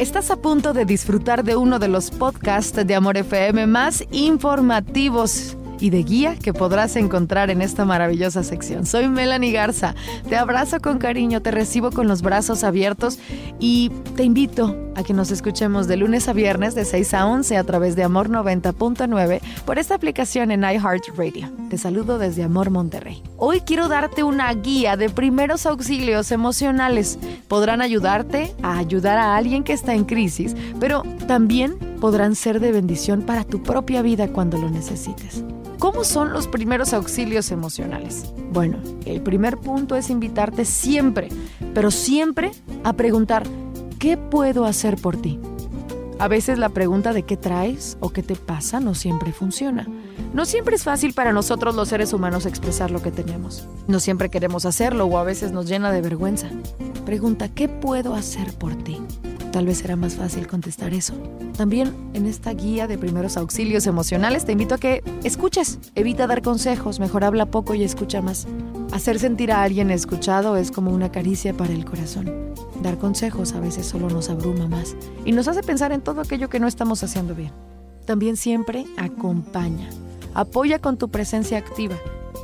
[0.00, 5.58] Estás a punto de disfrutar de uno de los podcasts de Amor FM más informativos
[5.80, 8.86] y de guía que podrás encontrar en esta maravillosa sección.
[8.86, 9.94] Soy Melanie Garza,
[10.28, 13.18] te abrazo con cariño, te recibo con los brazos abiertos
[13.58, 17.56] y te invito a que nos escuchemos de lunes a viernes de 6 a 11
[17.56, 21.48] a través de Amor 90.9 por esta aplicación en iHeartRadio.
[21.70, 23.22] Te saludo desde Amor Monterrey.
[23.36, 27.18] Hoy quiero darte una guía de primeros auxilios emocionales.
[27.48, 32.72] Podrán ayudarte a ayudar a alguien que está en crisis, pero también podrán ser de
[32.72, 35.44] bendición para tu propia vida cuando lo necesites.
[35.80, 38.34] ¿Cómo son los primeros auxilios emocionales?
[38.52, 38.76] Bueno,
[39.06, 41.30] el primer punto es invitarte siempre,
[41.72, 42.50] pero siempre
[42.84, 43.44] a preguntar,
[43.98, 45.40] ¿qué puedo hacer por ti?
[46.18, 49.88] A veces la pregunta de qué traes o qué te pasa no siempre funciona.
[50.34, 53.66] No siempre es fácil para nosotros los seres humanos expresar lo que tenemos.
[53.88, 56.50] No siempre queremos hacerlo o a veces nos llena de vergüenza.
[57.06, 59.00] Pregunta, ¿qué puedo hacer por ti?
[59.52, 61.14] Tal vez será más fácil contestar eso.
[61.56, 65.78] También en esta guía de primeros auxilios emocionales te invito a que escuches.
[65.96, 68.46] Evita dar consejos, mejor habla poco y escucha más.
[68.92, 72.54] Hacer sentir a alguien escuchado es como una caricia para el corazón.
[72.82, 76.48] Dar consejos a veces solo nos abruma más y nos hace pensar en todo aquello
[76.48, 77.52] que no estamos haciendo bien.
[78.06, 79.88] También siempre acompaña.
[80.34, 81.96] Apoya con tu presencia activa.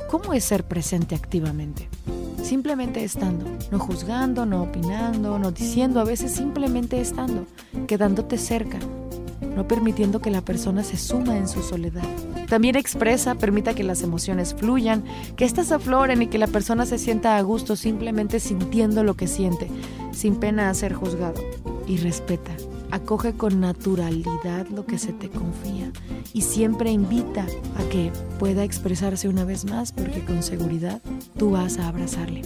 [0.09, 1.89] ¿Cómo es ser presente activamente?
[2.47, 7.45] Simplemente estando, no juzgando, no opinando, no diciendo, a veces simplemente estando,
[7.87, 8.79] quedándote cerca,
[9.53, 12.07] no permitiendo que la persona se suma en su soledad.
[12.47, 15.03] También expresa, permita que las emociones fluyan,
[15.35, 19.27] que éstas afloren y que la persona se sienta a gusto simplemente sintiendo lo que
[19.27, 19.67] siente,
[20.13, 21.41] sin pena a ser juzgado.
[21.85, 22.53] Y respeta,
[22.91, 25.91] acoge con naturalidad lo que se te confía
[26.33, 27.45] y siempre invita
[27.77, 31.01] a que pueda expresarse una vez más porque con seguridad
[31.37, 32.41] tú vas a abrazarle.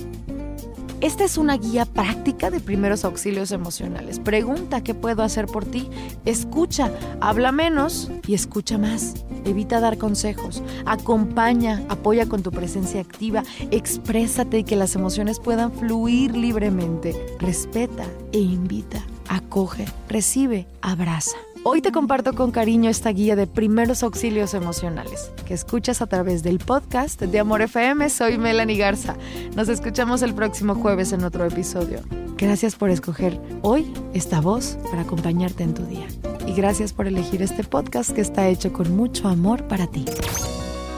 [1.02, 4.20] Esta es una guía práctica de primeros auxilios emocionales.
[4.20, 5.90] Pregunta qué puedo hacer por ti.
[6.26, 9.16] Escucha, habla menos y escucha más.
[9.44, 10.62] Evita dar consejos.
[10.86, 13.42] Acompaña, apoya con tu presencia activa.
[13.72, 17.16] Exprésate y que las emociones puedan fluir libremente.
[17.40, 19.04] Respeta e invita.
[19.32, 21.38] Acoge, recibe, abraza.
[21.64, 26.44] Hoy te comparto con cariño esta guía de primeros auxilios emocionales que escuchas a través
[26.44, 28.10] del podcast de Amor FM.
[28.10, 29.16] Soy Melanie Garza.
[29.56, 32.02] Nos escuchamos el próximo jueves en otro episodio.
[32.36, 36.08] Gracias por escoger hoy esta voz para acompañarte en tu día.
[36.46, 40.04] Y gracias por elegir este podcast que está hecho con mucho amor para ti.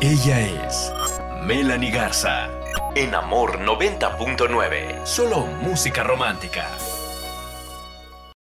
[0.01, 0.91] Ella es
[1.45, 2.49] Melanie Garza
[2.95, 5.05] en Amor 90.9.
[5.05, 6.65] Solo música romántica.